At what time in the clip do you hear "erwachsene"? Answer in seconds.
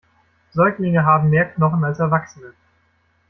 1.99-2.53